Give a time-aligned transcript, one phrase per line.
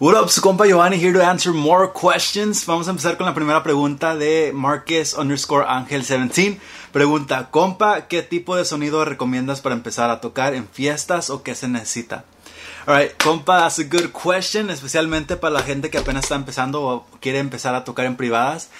[0.00, 2.64] What up, su compa Giovanni here to answer more questions.
[2.64, 6.58] Vamos a empezar con la primera pregunta de Marcus underscore Angel 17.
[6.90, 11.54] Pregunta, compa, ¿qué tipo de sonido recomiendas para empezar a tocar en fiestas o qué
[11.54, 12.24] se necesita?
[12.86, 17.06] Alright, compa, that's a good question, especialmente para la gente que apenas está empezando o
[17.20, 18.70] quiere empezar a tocar en privadas.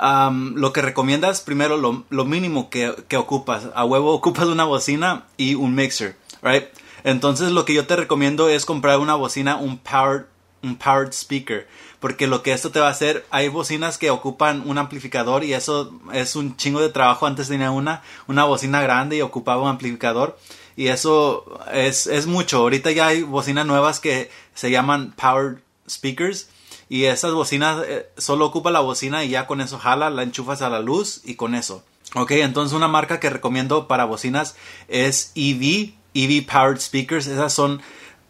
[0.00, 3.64] Um, lo que recomiendas, primero, lo, lo mínimo que, que, ocupas.
[3.74, 6.66] A huevo ocupas una bocina y un mixer, right?
[7.02, 10.26] Entonces, lo que yo te recomiendo es comprar una bocina, un powered
[10.62, 11.66] un powered speaker.
[12.00, 15.52] Porque lo que esto te va a hacer, hay bocinas que ocupan un amplificador y
[15.52, 17.26] eso es un chingo de trabajo.
[17.26, 20.38] Antes tenía una, una bocina grande y ocupaba un amplificador.
[20.76, 22.58] Y eso es, es mucho.
[22.58, 26.48] Ahorita ya hay bocinas nuevas que se llaman powered speakers.
[26.88, 30.62] Y esas bocinas eh, solo ocupa la bocina y ya con eso jala, la enchufas
[30.62, 31.84] a la luz y con eso.
[32.14, 34.56] Ok, entonces una marca que recomiendo para bocinas
[34.88, 37.28] es EV, EV Powered Speakers.
[37.28, 37.80] Esas son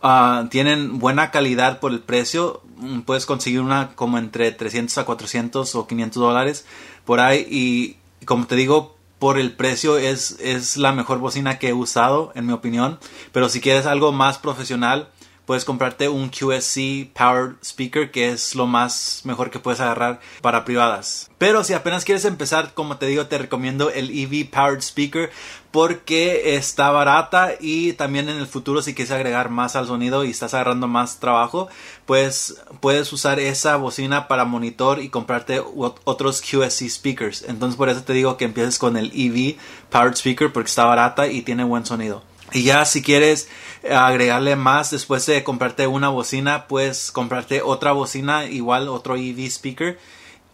[0.02, 2.62] Ah, tienen buena calidad por el precio.
[2.76, 6.64] Mm, puedes conseguir una como entre 300 a 400 o 500 dólares
[7.04, 7.46] por ahí.
[7.50, 12.32] Y como te digo, por el precio es, es la mejor bocina que he usado,
[12.34, 12.98] en mi opinión.
[13.32, 15.08] Pero si quieres algo más profesional,
[15.50, 20.64] puedes comprarte un QSC Power Speaker que es lo más mejor que puedes agarrar para
[20.64, 21.28] privadas.
[21.38, 25.32] Pero si apenas quieres empezar, como te digo, te recomiendo el EV Powered Speaker
[25.72, 30.30] porque está barata y también en el futuro si quieres agregar más al sonido y
[30.30, 31.66] estás agarrando más trabajo,
[32.06, 35.60] pues puedes usar esa bocina para monitor y comprarte
[36.04, 37.42] otros QSC speakers.
[37.48, 39.56] Entonces por eso te digo que empieces con el EV
[39.90, 42.29] Powered Speaker porque está barata y tiene buen sonido.
[42.52, 43.48] Y ya si quieres
[43.88, 49.98] agregarle más después de comprarte una bocina, puedes comprarte otra bocina, igual otro EV speaker.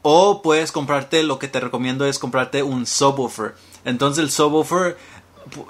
[0.02, 3.54] O puedes comprarte, lo que te recomiendo es comprarte un subwoofer.
[3.84, 4.96] Entonces el subwoofer,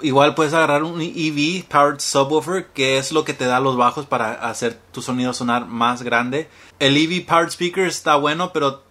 [0.01, 4.05] igual puedes agarrar un EV powered subwoofer, que es lo que te da los bajos
[4.05, 6.49] para hacer tu sonido sonar más grande.
[6.79, 8.83] El EV powered speaker está bueno, pero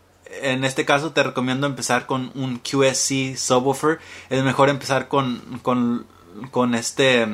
[0.43, 4.01] en este caso te recomiendo empezar con un QSC subwoofer.
[4.31, 6.07] Es mejor empezar con, con
[6.51, 7.27] con este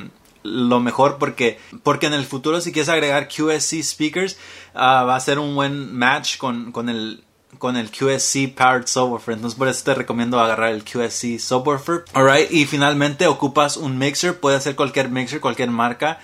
[0.43, 4.39] lo mejor porque porque en el futuro si quieres agregar QSC speakers
[4.75, 7.25] ah, va a ser un buen match con, con el
[7.59, 9.35] con el QSC Powered Subwoofer.
[9.35, 12.05] Entonces por eso te recomiendo agarrar el QSC Subwoofer.
[12.13, 16.19] Alright, y finalmente ocupas un mixer, puede ser cualquier mixer, cualquier marca,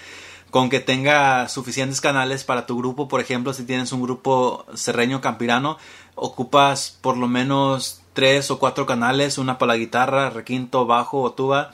[0.51, 3.09] con que tenga suficientes canales para tu grupo.
[3.09, 5.79] Por ejemplo, si tienes un grupo serreño campirano,
[6.15, 11.33] ocupas por lo menos tres o cuatro canales, una para la guitarra, requinto, bajo o
[11.33, 11.73] tuba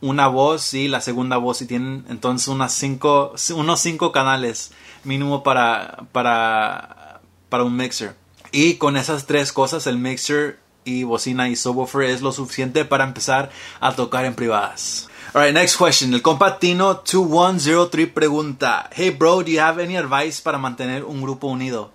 [0.00, 4.72] una voz y la segunda voz y tienen entonces unas cinco, unos cinco canales
[5.04, 8.14] mínimo para, para, para un mixer.
[8.52, 13.04] Y con esas tres cosas, el mixer y bocina y subwoofer es lo suficiente para
[13.04, 13.50] empezar
[13.80, 15.08] a tocar en privadas.
[15.32, 16.12] Alright, next question.
[16.12, 21.46] El compatino 2103 pregunta: Hey bro, do you have any advice para mantener un grupo
[21.46, 21.92] unido?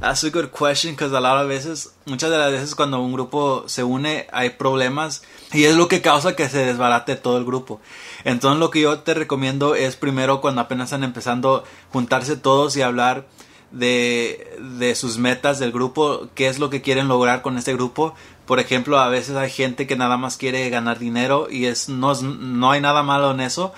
[0.00, 3.12] That's a good question because a lot of veces, muchas de las veces cuando un
[3.12, 5.22] grupo se une hay problemas
[5.52, 7.80] y es lo que causa que se desbarate todo el grupo.
[8.22, 12.82] Entonces lo que yo te recomiendo es primero cuando apenas están empezando juntarse todos y
[12.82, 13.26] hablar
[13.72, 18.14] de, de sus metas del grupo, qué es lo que quieren lograr con este grupo.
[18.46, 22.14] Por ejemplo, a veces hay gente que nada más quiere ganar dinero y es no,
[22.22, 23.72] no hay nada malo en eso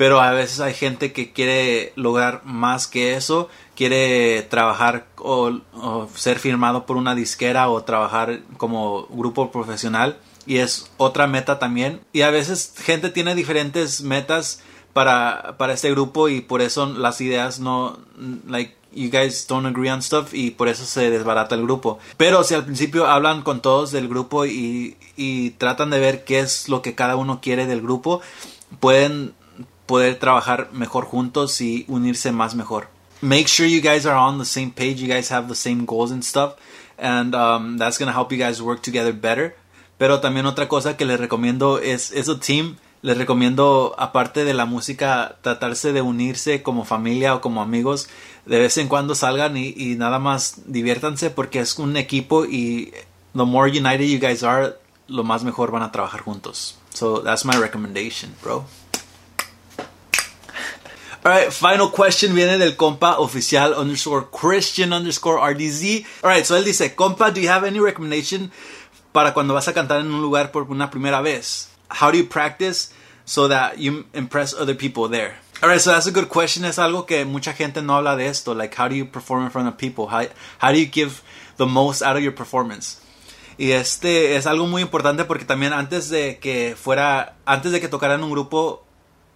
[0.00, 5.58] pero a veces hay gente que quiere lograr más que eso, quiere trabajar o,
[6.14, 12.02] ser firmado por una disquera o trabajar como grupo profesional y es otra meta también.
[12.12, 14.60] Y a veces gente tiene diferentes metas
[14.92, 17.98] para, para este grupo y por eso las ideas no,
[18.46, 21.98] like, you guys don't agree on stuff y por eso se desbarata el grupo.
[22.18, 26.40] Pero si al principio hablan con todos del grupo y, y tratan de ver qué
[26.40, 28.20] es lo que cada uno quiere del grupo,
[28.78, 29.32] pueden
[29.86, 32.99] poder trabajar mejor juntos y unirse más mejor.
[33.22, 36.10] Make sure you guys are on the same page, you guys have the same goals
[36.10, 36.56] and stuff,
[36.98, 39.54] and um, that's going to help you guys work together better.
[39.98, 42.76] Pero también otra cosa que les recomiendo es, es team.
[43.02, 48.08] Les recomiendo, aparte de la música, tratarse de unirse como familia o como amigos.
[48.46, 52.92] De vez en cuando salgan y, y nada más diviértanse porque es un equipo y
[53.34, 54.74] the more united you guys are,
[55.08, 56.78] lo más mejor van a trabajar juntos.
[56.94, 58.64] So that's my recommendation, bro.
[61.22, 66.06] Alright, final question viene del compa oficial underscore Christian underscore RDZ.
[66.22, 68.50] Alright, so él dice, compa, do you have any recommendation
[69.12, 71.68] para cuando vas a cantar en un lugar por una primera vez?
[71.90, 72.94] How do you practice
[73.26, 75.36] so that you impress other people there?
[75.62, 76.64] Alright, so that's a good question.
[76.64, 78.54] Es algo que mucha gente no habla de esto.
[78.54, 80.06] Like, how do you perform in front of people?
[80.06, 80.26] How,
[80.58, 81.22] how do you give
[81.58, 82.96] the most out of your performance?
[83.58, 87.88] Y este es algo muy importante porque también antes de que fuera, antes de que
[87.88, 88.86] tocara en un grupo,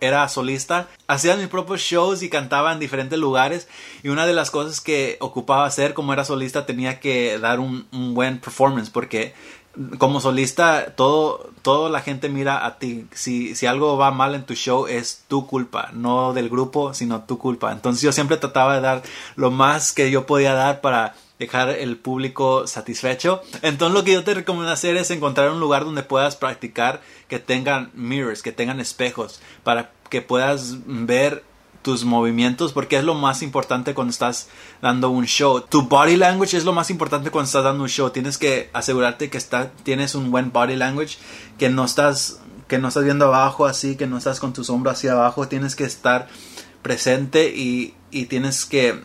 [0.01, 3.69] era solista, hacía mis propios shows y cantaba en diferentes lugares.
[4.03, 7.87] Y una de las cosas que ocupaba hacer como era solista tenía que dar un,
[7.93, 9.35] un buen performance porque
[9.99, 13.07] como solista, todo, toda la gente mira a ti.
[13.13, 17.23] Si, si algo va mal en tu show, es tu culpa, no del grupo, sino
[17.25, 17.73] tu culpa.
[17.73, 19.03] Entonces yo siempre trataba de dar
[19.37, 23.43] lo más que yo podía dar para dejar el público satisfecho.
[23.63, 27.39] Entonces lo que yo te recomiendo hacer es encontrar un lugar donde puedas practicar que
[27.39, 31.43] tengan mirrors, que tengan espejos, para que puedas ver
[31.83, 34.49] tus movimientos porque es lo más importante cuando estás
[34.81, 35.61] dando un show.
[35.61, 38.11] Tu body language es lo más importante cuando estás dando un show.
[38.11, 41.19] Tienes que asegurarte que está, tienes un buen body language,
[41.59, 44.95] que no estás que no estás viendo abajo así, que no estás con tus hombros
[44.95, 46.29] hacia abajo, tienes que estar
[46.81, 49.03] presente y, y tienes que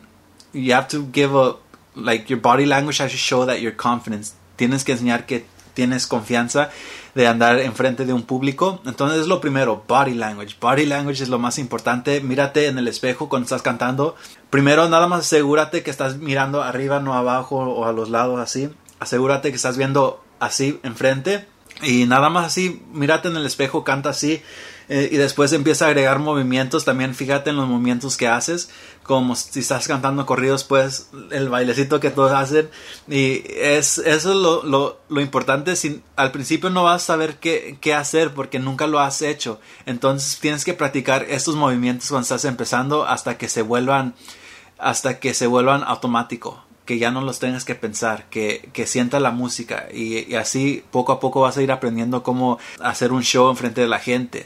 [0.54, 1.56] you have to give a
[2.04, 4.28] like your body language has to show that you're confident.
[4.56, 6.70] Tienes que enseñar que tienes confianza
[7.16, 8.82] de andar enfrente de un público.
[8.86, 10.56] Entonces es lo primero, body language.
[10.60, 12.22] Body language es lo más importante.
[12.22, 14.16] Mírate en el espejo cuando estás cantando.
[14.50, 18.70] Primero nada más asegúrate que estás mirando arriba, no abajo o a los lados así.
[19.00, 21.48] Asegúrate que estás viendo así enfrente.
[21.82, 24.42] Y nada más así, mírate en el espejo, canta así.
[24.90, 26.84] Eh, y después empieza a agregar movimientos.
[26.84, 28.70] También fíjate en los movimientos que haces
[29.10, 32.70] como si estás cantando corridos, pues el bailecito que todos hacen.
[33.08, 35.76] Y es, eso es lo, lo, lo importante.
[35.76, 39.60] Si, al principio no vas a saber qué, qué, hacer porque nunca lo has hecho.
[39.88, 44.14] Entonces tienes que practicar estos movimientos cuando estás empezando hasta que se vuelvan,
[44.78, 46.64] hasta que se vuelvan automático.
[46.86, 49.88] Que ya no los tengas que pensar, que, que sienta la música.
[49.92, 53.82] Y, y así poco a poco vas a ir aprendiendo cómo hacer un show enfrente
[53.82, 54.46] de la gente.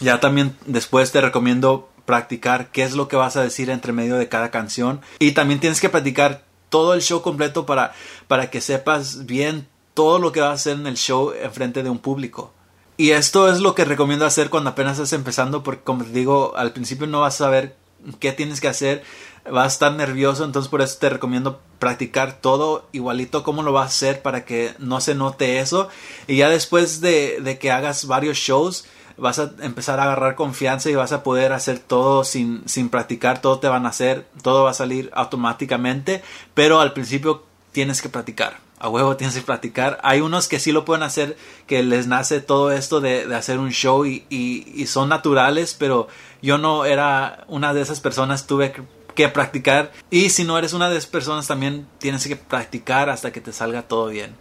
[0.00, 4.16] Ya también después te recomiendo practicar qué es lo que vas a decir entre medio
[4.16, 7.92] de cada canción y también tienes que practicar todo el show completo para,
[8.28, 11.82] para que sepas bien todo lo que vas a hacer en el show en frente
[11.82, 12.52] de un público.
[12.96, 16.54] Y esto es lo que recomiendo hacer cuando apenas estás empezando porque como te digo,
[16.56, 17.76] al principio no vas a saber
[18.20, 19.02] qué tienes que hacer,
[19.50, 23.84] vas a estar nervioso, entonces por eso te recomiendo practicar todo igualito cómo lo vas
[23.84, 25.88] a hacer para que no se note eso
[26.26, 28.86] y ya después de, de que hagas varios shows
[29.22, 33.40] vas a empezar a agarrar confianza y vas a poder hacer todo sin, sin practicar,
[33.40, 36.22] todo te van a hacer, todo va a salir automáticamente,
[36.54, 38.58] pero al principio tienes que practicar.
[38.80, 40.00] A huevo tienes que practicar.
[40.02, 41.36] Hay unos que sí lo pueden hacer,
[41.68, 46.08] que les nace todo esto de, de hacer un show y, y, son naturales, pero
[46.42, 48.74] yo no era una de esas personas, tuve
[49.14, 49.92] que practicar.
[50.10, 53.52] Y si no eres una de esas personas, también tienes que practicar hasta que te
[53.52, 54.34] salga todo bien.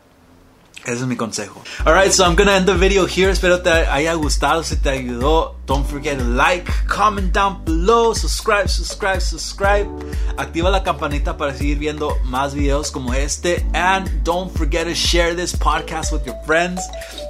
[0.86, 1.62] Ese es mi consejo.
[1.86, 3.30] Alright, so I'm gonna end the video here.
[3.30, 4.64] Espero te haya gustado.
[4.64, 9.88] Si te ayudó, don't forget to like, comment down below, subscribe, subscribe, subscribe.
[10.38, 13.64] Activa la campanita para seguir viendo más videos como este.
[13.74, 16.82] And don't forget to share this podcast with your friends.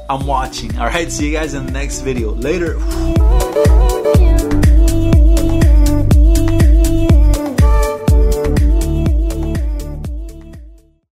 [0.09, 0.77] I'm watching.
[0.77, 2.33] Alright, see you guys in the next video.
[2.33, 2.77] Later.